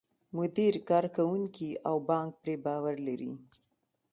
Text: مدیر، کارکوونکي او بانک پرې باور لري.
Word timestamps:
مدیر، 0.37 0.73
کارکوونکي 0.89 1.69
او 1.87 1.95
بانک 2.09 2.31
پرې 2.41 2.55
باور 2.65 2.95
لري. 3.07 3.31